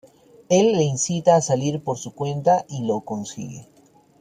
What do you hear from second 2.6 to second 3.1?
y lo